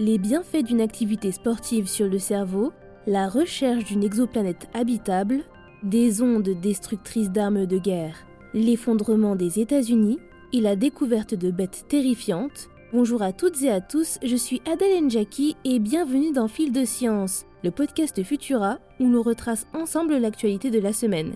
les 0.00 0.16
bienfaits 0.16 0.64
d'une 0.64 0.80
activité 0.80 1.30
sportive 1.30 1.86
sur 1.86 2.08
le 2.08 2.18
cerveau, 2.18 2.72
la 3.06 3.28
recherche 3.28 3.84
d'une 3.84 4.02
exoplanète 4.02 4.66
habitable, 4.72 5.42
des 5.82 6.22
ondes 6.22 6.58
destructrices 6.62 7.30
d'armes 7.30 7.66
de 7.66 7.76
guerre, 7.76 8.16
l'effondrement 8.54 9.36
des 9.36 9.60
États-Unis 9.60 10.18
et 10.54 10.62
la 10.62 10.74
découverte 10.74 11.34
de 11.34 11.50
bêtes 11.50 11.84
terrifiantes. 11.86 12.70
Bonjour 12.94 13.20
à 13.20 13.34
toutes 13.34 13.60
et 13.60 13.70
à 13.70 13.82
tous, 13.82 14.18
je 14.22 14.36
suis 14.36 14.62
Adèle 14.64 15.04
Njaki 15.04 15.54
et 15.66 15.78
bienvenue 15.78 16.32
dans 16.32 16.48
Fil 16.48 16.72
de 16.72 16.86
Science, 16.86 17.44
le 17.62 17.70
podcast 17.70 18.22
Futura 18.24 18.78
où 19.00 19.06
nous 19.06 19.22
retrace 19.22 19.66
ensemble 19.74 20.16
l'actualité 20.16 20.70
de 20.70 20.80
la 20.80 20.94
semaine. 20.94 21.34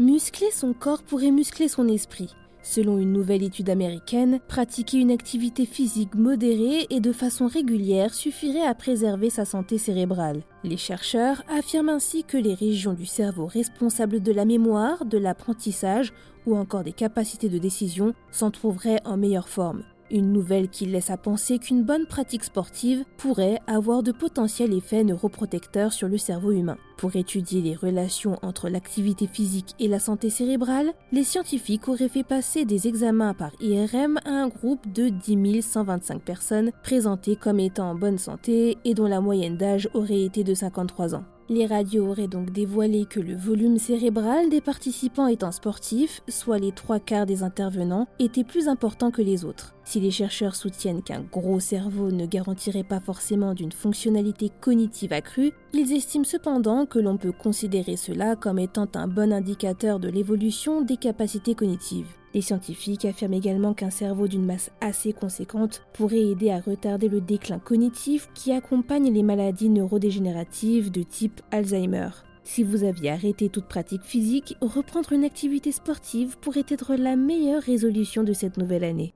Muscler 0.00 0.50
son 0.50 0.72
corps 0.72 1.04
pourrait 1.04 1.30
muscler 1.30 1.68
son 1.68 1.86
esprit. 1.86 2.34
Selon 2.64 2.98
une 2.98 3.12
nouvelle 3.12 3.42
étude 3.42 3.68
américaine, 3.68 4.40
pratiquer 4.48 4.98
une 4.98 5.10
activité 5.10 5.66
physique 5.66 6.14
modérée 6.14 6.86
et 6.88 7.00
de 7.00 7.12
façon 7.12 7.46
régulière 7.46 8.14
suffirait 8.14 8.66
à 8.66 8.74
préserver 8.74 9.28
sa 9.28 9.44
santé 9.44 9.76
cérébrale. 9.76 10.42
Les 10.64 10.78
chercheurs 10.78 11.42
affirment 11.46 11.90
ainsi 11.90 12.24
que 12.24 12.38
les 12.38 12.54
régions 12.54 12.94
du 12.94 13.04
cerveau 13.04 13.44
responsables 13.44 14.22
de 14.22 14.32
la 14.32 14.46
mémoire, 14.46 15.04
de 15.04 15.18
l'apprentissage 15.18 16.14
ou 16.46 16.56
encore 16.56 16.84
des 16.84 16.92
capacités 16.92 17.50
de 17.50 17.58
décision 17.58 18.14
s'en 18.30 18.50
trouveraient 18.50 19.02
en 19.04 19.18
meilleure 19.18 19.50
forme. 19.50 19.84
Une 20.14 20.30
nouvelle 20.30 20.68
qui 20.68 20.86
laisse 20.86 21.10
à 21.10 21.16
penser 21.16 21.58
qu'une 21.58 21.82
bonne 21.82 22.06
pratique 22.06 22.44
sportive 22.44 23.04
pourrait 23.16 23.58
avoir 23.66 24.04
de 24.04 24.12
potentiels 24.12 24.72
effets 24.72 25.02
neuroprotecteurs 25.02 25.92
sur 25.92 26.06
le 26.06 26.18
cerveau 26.18 26.52
humain. 26.52 26.78
Pour 26.98 27.16
étudier 27.16 27.60
les 27.60 27.74
relations 27.74 28.38
entre 28.42 28.68
l'activité 28.68 29.26
physique 29.26 29.74
et 29.80 29.88
la 29.88 29.98
santé 29.98 30.30
cérébrale, 30.30 30.92
les 31.10 31.24
scientifiques 31.24 31.88
auraient 31.88 32.08
fait 32.08 32.22
passer 32.22 32.64
des 32.64 32.86
examens 32.86 33.34
par 33.34 33.50
IRM 33.60 34.20
à 34.24 34.30
un 34.30 34.46
groupe 34.46 34.86
de 34.92 35.08
10 35.08 35.62
125 35.62 36.22
personnes 36.22 36.70
présentées 36.84 37.34
comme 37.34 37.58
étant 37.58 37.90
en 37.90 37.96
bonne 37.96 38.18
santé 38.18 38.78
et 38.84 38.94
dont 38.94 39.08
la 39.08 39.20
moyenne 39.20 39.56
d'âge 39.56 39.88
aurait 39.94 40.22
été 40.22 40.44
de 40.44 40.54
53 40.54 41.16
ans. 41.16 41.24
Les 41.50 41.66
radios 41.66 42.06
auraient 42.06 42.26
donc 42.26 42.52
dévoilé 42.52 43.04
que 43.04 43.20
le 43.20 43.36
volume 43.36 43.78
cérébral 43.78 44.48
des 44.48 44.62
participants 44.62 45.26
étant 45.26 45.52
sportifs, 45.52 46.22
soit 46.26 46.58
les 46.58 46.72
trois 46.72 47.00
quarts 47.00 47.26
des 47.26 47.42
intervenants, 47.42 48.06
était 48.18 48.44
plus 48.44 48.66
important 48.66 49.10
que 49.10 49.20
les 49.20 49.44
autres. 49.44 49.74
Si 49.84 50.00
les 50.00 50.10
chercheurs 50.10 50.56
soutiennent 50.56 51.02
qu'un 51.02 51.20
gros 51.20 51.60
cerveau 51.60 52.10
ne 52.10 52.24
garantirait 52.24 52.84
pas 52.84 53.00
forcément 53.00 53.52
d'une 53.52 53.72
fonctionnalité 53.72 54.50
cognitive 54.60 55.12
accrue, 55.12 55.52
ils 55.74 55.92
estiment 55.92 56.24
cependant 56.24 56.86
que 56.86 56.98
l'on 56.98 57.18
peut 57.18 57.32
considérer 57.32 57.96
cela 57.96 58.34
comme 58.34 58.58
étant 58.58 58.88
un 58.94 59.06
bon 59.06 59.32
indicateur 59.32 60.00
de 60.00 60.08
l'évolution 60.08 60.80
des 60.80 60.96
capacités 60.96 61.54
cognitives. 61.54 62.08
Les 62.32 62.40
scientifiques 62.40 63.04
affirment 63.04 63.34
également 63.34 63.74
qu'un 63.74 63.90
cerveau 63.90 64.26
d'une 64.26 64.46
masse 64.46 64.72
assez 64.80 65.12
conséquente 65.12 65.82
pourrait 65.92 66.30
aider 66.30 66.50
à 66.50 66.60
retarder 66.60 67.08
le 67.08 67.20
déclin 67.20 67.58
cognitif 67.58 68.28
qui 68.34 68.52
accompagne 68.52 69.12
les 69.12 69.22
maladies 69.22 69.68
neurodégénératives 69.68 70.90
de 70.90 71.02
type 71.02 71.42
Alzheimer. 71.52 72.08
Si 72.42 72.62
vous 72.62 72.84
aviez 72.84 73.10
arrêté 73.10 73.48
toute 73.48 73.66
pratique 73.66 74.02
physique, 74.02 74.56
reprendre 74.60 75.12
une 75.12 75.24
activité 75.24 75.72
sportive 75.72 76.36
pourrait 76.38 76.66
être 76.68 76.94
la 76.94 77.16
meilleure 77.16 77.62
résolution 77.62 78.22
de 78.22 78.32
cette 78.32 78.58
nouvelle 78.58 78.84
année. 78.84 79.14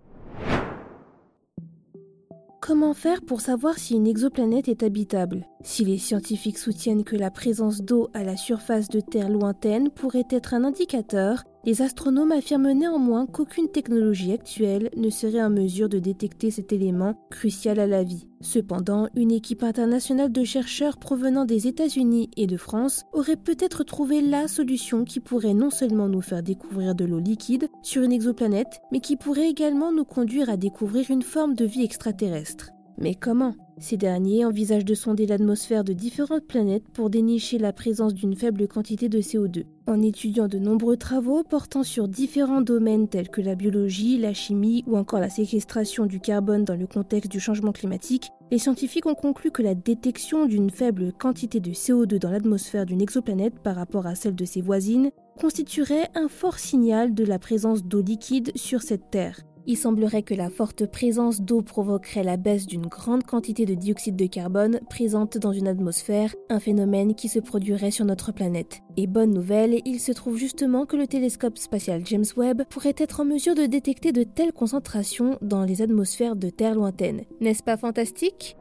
Comment 2.69 2.93
faire 2.93 3.23
pour 3.23 3.41
savoir 3.41 3.79
si 3.79 3.95
une 3.95 4.07
exoplanète 4.07 4.69
est 4.69 4.83
habitable? 4.83 5.47
Si 5.65 5.85
les 5.85 5.99
scientifiques 5.99 6.59
soutiennent 6.59 7.03
que 7.03 7.17
la 7.17 7.33
présence 7.33 7.83
d'eau 7.83 8.11
à 8.15 8.23
la 8.23 8.37
surface 8.37 8.89
de 8.89 9.01
Terre 9.01 9.29
lointaine 9.29 9.91
pourrait 9.91 10.27
être 10.31 10.55
un 10.55 10.63
indicateur, 10.63 11.43
les 11.65 11.83
astronomes 11.83 12.31
affirment 12.31 12.73
néanmoins 12.73 13.27
qu'aucune 13.27 13.69
technologie 13.69 14.33
actuelle 14.33 14.89
ne 14.97 15.11
serait 15.11 15.43
en 15.43 15.51
mesure 15.51 15.89
de 15.89 15.99
détecter 15.99 16.53
cet 16.53 16.73
élément 16.73 17.15
crucial 17.31 17.81
à 17.81 17.89
la 17.89 18.05
vie. 18.05 18.29
Cependant, 18.41 19.09
une 19.17 19.33
équipe 19.33 19.65
internationale 19.65 20.31
de 20.31 20.45
chercheurs 20.45 20.97
provenant 20.97 21.45
des 21.45 21.67
États-Unis 21.67 22.31
et 22.37 22.47
de 22.47 22.57
France 22.57 23.05
aurait 23.13 23.37
peut-être 23.37 23.83
trouvé 23.83 24.21
la 24.21 24.47
solution 24.47 25.05
qui 25.05 25.19
pourrait 25.19 25.55
non 25.55 25.71
seulement 25.71 26.09
nous 26.09 26.23
faire 26.23 26.45
découvrir 26.45 26.95
de 26.95 27.05
l'eau 27.05 27.19
liquide 27.19 27.69
sur 27.83 28.03
une 28.05 28.13
exoplanète, 28.13 28.81
mais 28.93 29.01
qui 29.01 29.17
pourrait 29.17 29.51
également 29.51 29.91
nous 29.91 30.05
conduire 30.05 30.49
à 30.49 30.57
découvrir 30.57 31.11
une 31.11 31.23
forme 31.23 31.55
de 31.55 31.65
vie 31.65 31.83
extraterrestre. 31.83 32.71
Mais 33.01 33.15
comment? 33.15 33.55
Ces 33.79 33.97
derniers 33.97 34.45
envisagent 34.45 34.85
de 34.85 34.95
sonder 34.95 35.25
l'atmosphère 35.25 35.85
de 35.85 35.93
différentes 35.93 36.49
planètes 36.49 36.89
pour 36.93 37.11
dénicher 37.11 37.57
la 37.57 37.73
présence 37.73 38.13
d'une 38.13 38.35
faible 38.35 38.67
quantité 38.67 39.09
de 39.09 39.21
CO2. 39.21 39.67
En 39.87 40.03
étudiant 40.03 40.49
de 40.49 40.59
nombreux 40.59 40.97
travaux 40.97 41.45
portant 41.45 41.85
sur 41.85 42.09
différents 42.09 42.61
domaines 42.61 43.09
tels 43.09 43.29
que 43.29 43.41
la 43.41 43.55
biologie, 43.55 44.19
la 44.19 44.35
chimie 44.35 44.83
ou 44.89 44.97
encore 44.97 45.21
la 45.21 45.31
séquestration 45.31 46.07
du 46.07 46.19
carbone 46.19 46.65
dans 46.65 46.75
le 46.75 46.89
contexte 46.89 47.31
du 47.31 47.39
changement 47.39 47.71
climatique, 47.71 48.31
les 48.51 48.59
scientifiques 48.59 49.07
ont 49.07 49.15
conclu 49.15 49.53
que 49.53 49.63
la 49.63 49.77
détection 49.77 50.47
d'une 50.47 50.71
faible 50.71 51.13
quantité 51.13 51.61
de 51.61 51.71
CO2 51.71 52.19
dans 52.19 52.31
l'atmosphère 52.31 52.85
d'une 52.85 53.01
exoplanète 53.01 53.61
par 53.61 53.77
rapport 53.77 54.09
à 54.09 54.17
celle 54.17 54.35
de 54.35 54.45
ses 54.45 54.61
voisines 54.61 55.11
constituerait 55.41 56.09
un 56.17 56.27
fort 56.27 56.59
signal 56.59 57.15
de 57.15 57.25
la 57.25 57.39
présence 57.39 57.85
d'eau 57.85 58.03
liquide 58.03 58.51
sur 58.57 58.83
cette 58.83 59.11
Terre. 59.13 59.43
Il 59.71 59.77
semblerait 59.77 60.23
que 60.23 60.33
la 60.33 60.49
forte 60.49 60.87
présence 60.87 61.43
d'eau 61.43 61.61
provoquerait 61.61 62.23
la 62.23 62.39
baisse 62.39 62.67
d'une 62.67 62.87
grande 62.87 63.25
quantité 63.25 63.67
de 63.67 63.75
dioxyde 63.75 64.17
de 64.17 64.25
carbone 64.25 64.81
présente 64.89 65.37
dans 65.37 65.53
une 65.53 65.69
atmosphère, 65.69 66.35
un 66.49 66.59
phénomène 66.59 67.15
qui 67.15 67.29
se 67.29 67.39
produirait 67.39 67.91
sur 67.91 68.07
notre 68.07 68.33
planète. 68.33 68.81
Et 68.97 69.07
bonne 69.07 69.35
nouvelle, 69.35 69.83
il 69.85 70.01
se 70.01 70.13
trouve 70.13 70.39
justement 70.39 70.87
que 70.87 70.97
le 70.97 71.07
télescope 71.07 71.59
spatial 71.59 72.01
James 72.07 72.25
Webb 72.39 72.63
pourrait 72.71 72.95
être 72.97 73.21
en 73.21 73.27
mesure 73.27 73.55
de 73.55 73.67
détecter 73.67 74.11
de 74.11 74.23
telles 74.23 74.55
concentrations 74.55 75.37
dans 75.43 75.65
les 75.65 75.83
atmosphères 75.83 76.35
de 76.35 76.49
Terre 76.49 76.75
lointaines. 76.75 77.25
N'est-ce 77.43 77.63
pas 77.63 77.77
fantastique? 77.77 78.57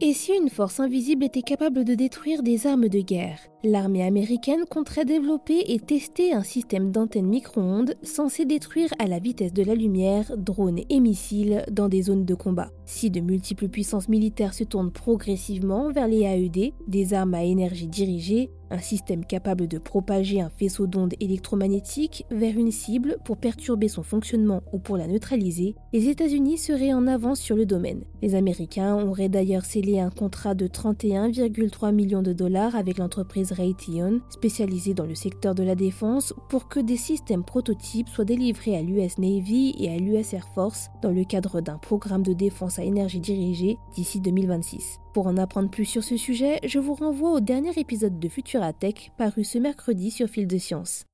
Et 0.00 0.14
si 0.14 0.32
une 0.32 0.48
force 0.48 0.80
invisible 0.80 1.24
était 1.24 1.42
capable 1.42 1.84
de 1.84 1.94
détruire 1.94 2.42
des 2.42 2.66
armes 2.66 2.88
de 2.88 3.00
guerre? 3.00 3.49
L'armée 3.62 4.02
américaine 4.02 4.64
compterait 4.70 5.04
développer 5.04 5.74
et 5.74 5.78
tester 5.78 6.32
un 6.32 6.42
système 6.42 6.90
d'antenne 6.92 7.26
micro-ondes 7.26 7.94
censé 8.02 8.46
détruire 8.46 8.88
à 8.98 9.06
la 9.06 9.18
vitesse 9.18 9.52
de 9.52 9.62
la 9.62 9.74
lumière 9.74 10.34
drones 10.38 10.80
et 10.88 10.98
missiles 10.98 11.62
dans 11.70 11.90
des 11.90 12.02
zones 12.02 12.24
de 12.24 12.34
combat. 12.34 12.70
Si 12.86 13.10
de 13.10 13.20
multiples 13.20 13.68
puissances 13.68 14.08
militaires 14.08 14.54
se 14.54 14.64
tournent 14.64 14.90
progressivement 14.90 15.92
vers 15.92 16.08
les 16.08 16.22
AED, 16.22 16.72
des 16.88 17.12
armes 17.12 17.34
à 17.34 17.44
énergie 17.44 17.86
dirigée, 17.86 18.50
un 18.70 18.78
système 18.78 19.24
capable 19.24 19.66
de 19.68 19.78
propager 19.78 20.40
un 20.40 20.48
faisceau 20.48 20.86
d'ondes 20.86 21.14
électromagnétiques 21.20 22.24
vers 22.30 22.56
une 22.56 22.70
cible 22.70 23.18
pour 23.24 23.36
perturber 23.36 23.88
son 23.88 24.02
fonctionnement 24.02 24.62
ou 24.72 24.78
pour 24.78 24.96
la 24.96 25.06
neutraliser, 25.06 25.74
les 25.92 26.08
États-Unis 26.08 26.58
seraient 26.58 26.92
en 26.92 27.06
avance 27.06 27.40
sur 27.40 27.56
le 27.56 27.66
domaine. 27.66 28.04
Les 28.22 28.34
Américains 28.34 28.96
auraient 28.96 29.28
d'ailleurs 29.28 29.64
scellé 29.64 29.98
un 29.98 30.10
contrat 30.10 30.54
de 30.54 30.66
31,3 30.66 31.92
millions 31.92 32.22
de 32.22 32.32
dollars 32.32 32.76
avec 32.76 32.98
l'entreprise 32.98 33.49
Raytheon, 33.52 34.20
spécialisée 34.30 34.94
dans 34.94 35.06
le 35.06 35.14
secteur 35.14 35.54
de 35.54 35.62
la 35.62 35.74
défense, 35.74 36.34
pour 36.48 36.68
que 36.68 36.80
des 36.80 36.96
systèmes 36.96 37.44
prototypes 37.44 38.08
soient 38.08 38.24
délivrés 38.24 38.76
à 38.76 38.82
l'US 38.82 39.18
Navy 39.18 39.74
et 39.78 39.90
à 39.90 39.96
l'US 39.96 40.32
Air 40.32 40.48
Force 40.54 40.88
dans 41.02 41.10
le 41.10 41.24
cadre 41.24 41.60
d'un 41.60 41.78
programme 41.78 42.22
de 42.22 42.32
défense 42.32 42.78
à 42.78 42.84
énergie 42.84 43.20
dirigée 43.20 43.78
d'ici 43.94 44.20
2026. 44.20 45.00
Pour 45.12 45.26
en 45.26 45.36
apprendre 45.36 45.70
plus 45.70 45.84
sur 45.84 46.04
ce 46.04 46.16
sujet, 46.16 46.60
je 46.64 46.78
vous 46.78 46.94
renvoie 46.94 47.32
au 47.32 47.40
dernier 47.40 47.72
épisode 47.76 48.18
de 48.18 48.28
Futuratech 48.28 49.12
paru 49.18 49.44
ce 49.44 49.58
mercredi 49.58 50.10
sur 50.10 50.28
Fil 50.28 50.46
de 50.46 50.58
Science. 50.58 51.09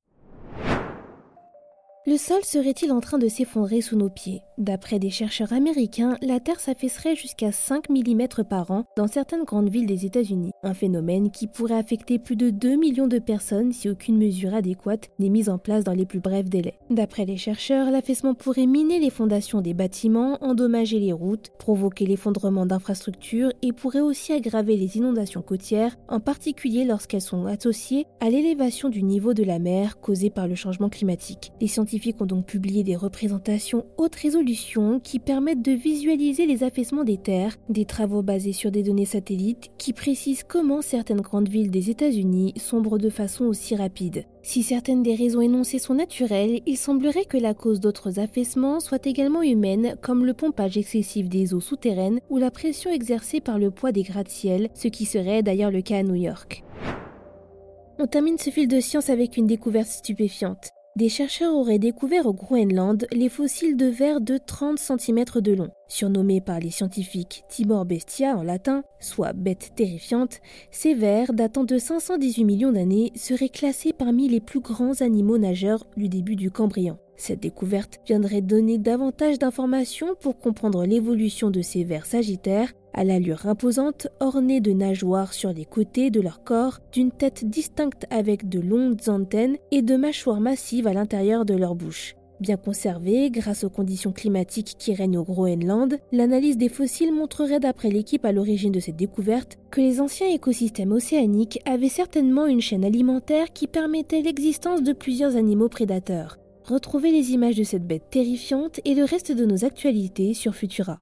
Le 2.08 2.18
sol 2.18 2.44
serait-il 2.44 2.92
en 2.92 3.00
train 3.00 3.18
de 3.18 3.26
s'effondrer 3.26 3.80
sous 3.80 3.96
nos 3.96 4.08
pieds? 4.08 4.42
D'après 4.58 5.00
des 5.00 5.10
chercheurs 5.10 5.52
américains, 5.52 6.16
la 6.22 6.38
Terre 6.38 6.60
s'affaisserait 6.60 7.16
jusqu'à 7.16 7.50
5 7.50 7.90
mm 7.90 8.44
par 8.48 8.70
an 8.70 8.84
dans 8.96 9.08
certaines 9.08 9.42
grandes 9.42 9.68
villes 9.68 9.88
des 9.88 10.06
États-Unis, 10.06 10.52
un 10.62 10.72
phénomène 10.72 11.32
qui 11.32 11.48
pourrait 11.48 11.74
affecter 11.74 12.20
plus 12.20 12.36
de 12.36 12.50
2 12.50 12.76
millions 12.76 13.08
de 13.08 13.18
personnes 13.18 13.72
si 13.72 13.90
aucune 13.90 14.18
mesure 14.18 14.54
adéquate 14.54 15.08
n'est 15.18 15.30
mise 15.30 15.48
en 15.48 15.58
place 15.58 15.82
dans 15.82 15.94
les 15.94 16.06
plus 16.06 16.20
brefs 16.20 16.48
délais. 16.48 16.78
D'après 16.90 17.24
les 17.24 17.36
chercheurs, 17.36 17.90
l'affaissement 17.90 18.34
pourrait 18.34 18.66
miner 18.66 19.00
les 19.00 19.10
fondations 19.10 19.60
des 19.60 19.74
bâtiments, 19.74 20.38
endommager 20.42 21.00
les 21.00 21.12
routes, 21.12 21.50
provoquer 21.58 22.06
l'effondrement 22.06 22.66
d'infrastructures 22.66 23.52
et 23.62 23.72
pourrait 23.72 24.00
aussi 24.00 24.32
aggraver 24.32 24.76
les 24.76 24.96
inondations 24.96 25.42
côtières, 25.42 25.96
en 26.08 26.20
particulier 26.20 26.84
lorsqu'elles 26.84 27.20
sont 27.20 27.46
associées 27.46 28.06
à 28.20 28.30
l'élévation 28.30 28.90
du 28.90 29.02
niveau 29.02 29.34
de 29.34 29.42
la 29.42 29.58
mer 29.58 30.00
causée 30.00 30.30
par 30.30 30.46
le 30.46 30.54
changement 30.54 30.88
climatique. 30.88 31.50
Ont 32.20 32.26
donc 32.26 32.46
publié 32.46 32.82
des 32.82 32.96
représentations 32.96 33.84
haute 33.96 34.14
résolution 34.14 35.00
qui 35.00 35.18
permettent 35.18 35.62
de 35.62 35.72
visualiser 35.72 36.46
les 36.46 36.62
affaissements 36.62 37.04
des 37.04 37.16
terres, 37.16 37.56
des 37.68 37.84
travaux 37.84 38.22
basés 38.22 38.52
sur 38.52 38.70
des 38.70 38.82
données 38.82 39.04
satellites 39.04 39.70
qui 39.78 39.92
précisent 39.92 40.44
comment 40.44 40.82
certaines 40.82 41.20
grandes 41.20 41.48
villes 41.48 41.70
des 41.70 41.90
États-Unis 41.90 42.54
sombrent 42.56 42.98
de 42.98 43.10
façon 43.10 43.44
aussi 43.44 43.74
rapide. 43.74 44.24
Si 44.42 44.62
certaines 44.62 45.02
des 45.02 45.14
raisons 45.14 45.40
énoncées 45.40 45.78
sont 45.78 45.94
naturelles, 45.94 46.60
il 46.66 46.76
semblerait 46.76 47.24
que 47.24 47.38
la 47.38 47.54
cause 47.54 47.80
d'autres 47.80 48.20
affaissements 48.20 48.80
soit 48.80 49.06
également 49.06 49.42
humaine, 49.42 49.96
comme 50.00 50.24
le 50.24 50.34
pompage 50.34 50.76
excessif 50.76 51.28
des 51.28 51.52
eaux 51.52 51.60
souterraines 51.60 52.20
ou 52.30 52.38
la 52.38 52.50
pression 52.50 52.90
exercée 52.90 53.40
par 53.40 53.58
le 53.58 53.70
poids 53.70 53.92
des 53.92 54.02
gratte-ciel, 54.02 54.68
ce 54.74 54.88
qui 54.88 55.04
serait 55.04 55.42
d'ailleurs 55.42 55.72
le 55.72 55.82
cas 55.82 55.98
à 55.98 56.02
New 56.02 56.14
York. 56.14 56.62
On 57.98 58.06
termine 58.06 58.38
ce 58.38 58.50
fil 58.50 58.68
de 58.68 58.78
science 58.78 59.08
avec 59.08 59.36
une 59.36 59.46
découverte 59.46 59.88
stupéfiante. 59.88 60.75
Des 60.96 61.10
chercheurs 61.10 61.54
auraient 61.54 61.78
découvert 61.78 62.26
au 62.26 62.32
Groenland 62.32 63.06
les 63.12 63.28
fossiles 63.28 63.76
de 63.76 63.86
vers 63.86 64.20
de 64.20 64.38
30 64.38 64.78
cm 64.78 65.24
de 65.36 65.52
long. 65.52 65.70
Surnommés 65.88 66.40
par 66.40 66.58
les 66.58 66.70
scientifiques 66.70 67.44
Timor 67.48 67.84
Bestia 67.84 68.36
en 68.36 68.42
latin, 68.42 68.82
soit 68.98 69.34
bête 69.34 69.72
terrifiante, 69.76 70.40
ces 70.70 70.94
vers, 70.94 71.32
datant 71.34 71.64
de 71.64 71.78
518 71.78 72.44
millions 72.44 72.72
d'années, 72.72 73.12
seraient 73.14 73.50
classés 73.50 73.92
parmi 73.92 74.28
les 74.28 74.40
plus 74.40 74.60
grands 74.60 75.00
animaux 75.02 75.38
nageurs 75.38 75.86
du 75.96 76.08
début 76.08 76.34
du 76.34 76.50
Cambrien. 76.50 76.98
Cette 77.16 77.40
découverte 77.40 78.00
viendrait 78.06 78.42
donner 78.42 78.78
davantage 78.78 79.38
d'informations 79.38 80.14
pour 80.20 80.38
comprendre 80.38 80.84
l'évolution 80.84 81.50
de 81.50 81.62
ces 81.62 81.84
vers 81.84 82.06
sagittaires, 82.06 82.72
à 82.96 83.04
l'allure 83.04 83.46
imposante, 83.46 84.08
ornés 84.18 84.60
de 84.60 84.72
nageoires 84.72 85.34
sur 85.34 85.52
les 85.52 85.66
côtés 85.66 86.10
de 86.10 86.20
leur 86.20 86.42
corps, 86.42 86.80
d'une 86.92 87.12
tête 87.12 87.44
distincte 87.44 88.06
avec 88.10 88.48
de 88.48 88.58
longues 88.58 89.08
antennes 89.08 89.58
et 89.70 89.82
de 89.82 89.96
mâchoires 89.96 90.40
massives 90.40 90.86
à 90.86 90.94
l'intérieur 90.94 91.44
de 91.44 91.54
leur 91.54 91.74
bouche. 91.74 92.16
Bien 92.40 92.56
conservés 92.56 93.30
grâce 93.30 93.64
aux 93.64 93.70
conditions 93.70 94.12
climatiques 94.12 94.74
qui 94.78 94.94
règnent 94.94 95.18
au 95.18 95.24
Groenland, 95.24 95.98
l'analyse 96.12 96.58
des 96.58 96.68
fossiles 96.68 97.12
montrerait 97.12 97.60
d'après 97.60 97.88
l'équipe 97.88 98.26
à 98.26 98.32
l'origine 98.32 98.72
de 98.72 98.80
cette 98.80 98.96
découverte 98.96 99.56
que 99.70 99.80
les 99.80 100.00
anciens 100.00 100.28
écosystèmes 100.28 100.92
océaniques 100.92 101.60
avaient 101.64 101.88
certainement 101.88 102.46
une 102.46 102.60
chaîne 102.60 102.84
alimentaire 102.84 103.52
qui 103.54 103.66
permettait 103.66 104.20
l'existence 104.20 104.82
de 104.82 104.92
plusieurs 104.92 105.36
animaux 105.36 105.70
prédateurs. 105.70 106.36
Retrouvez 106.64 107.10
les 107.10 107.30
images 107.32 107.56
de 107.56 107.62
cette 107.62 107.86
bête 107.86 108.10
terrifiante 108.10 108.80
et 108.84 108.94
le 108.94 109.04
reste 109.04 109.32
de 109.32 109.46
nos 109.46 109.64
actualités 109.64 110.34
sur 110.34 110.54
Futura. 110.54 110.98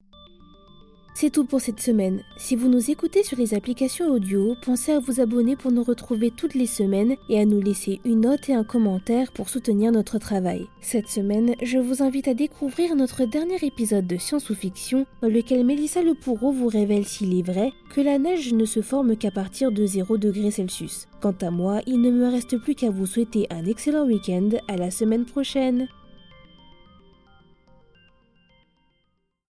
C'est 1.17 1.31
tout 1.31 1.45
pour 1.45 1.61
cette 1.61 1.79
semaine. 1.81 2.23
Si 2.37 2.57
vous 2.57 2.69
nous 2.69 2.91
écoutez 2.91 3.23
sur 3.23 3.39
les 3.39 3.55
applications 3.55 4.09
audio, 4.09 4.57
pensez 4.61 4.91
à 4.91 4.99
vous 4.99 5.21
abonner 5.21 5.55
pour 5.55 5.71
nous 5.71 5.85
retrouver 5.85 6.33
toutes 6.33 6.55
les 6.55 6.67
semaines 6.67 7.15
et 7.29 7.39
à 7.39 7.45
nous 7.45 7.61
laisser 7.61 8.01
une 8.05 8.23
note 8.23 8.49
et 8.49 8.55
un 8.55 8.65
commentaire 8.65 9.31
pour 9.31 9.49
soutenir 9.49 9.93
notre 9.93 10.19
travail. 10.19 10.67
Cette 10.81 11.07
semaine, 11.07 11.55
je 11.63 11.79
vous 11.79 12.03
invite 12.03 12.27
à 12.27 12.35
découvrir 12.35 12.97
notre 12.97 13.27
dernier 13.27 13.65
épisode 13.65 14.09
de 14.09 14.17
Science 14.17 14.51
ou 14.51 14.57
Fiction 14.57 15.07
dans 15.23 15.29
lequel 15.29 15.65
Mélissa 15.65 16.03
Lepoureau 16.03 16.51
vous 16.51 16.67
révèle 16.67 17.07
s'il 17.07 17.39
est 17.39 17.43
vrai 17.43 17.71
que 17.91 18.01
la 18.01 18.19
neige 18.19 18.53
ne 18.53 18.65
se 18.65 18.83
forme 18.83 19.17
qu'à 19.17 19.31
partir 19.31 19.71
de 19.71 19.87
0 19.87 20.19
degrés 20.19 20.51
Celsius. 20.51 21.07
Quant 21.21 21.37
à 21.43 21.53
moi, 21.53 21.81
il 21.87 22.01
ne 22.01 22.11
me 22.11 22.27
reste 22.27 22.59
plus 22.59 22.75
qu'à 22.75 22.91
vous 22.91 23.07
souhaiter 23.07 23.47
un 23.51 23.65
excellent 23.67 24.05
week-end 24.05 24.49
à 24.67 24.77
la 24.77 24.91
semaine 24.91 25.27
prochaine. 25.27 25.87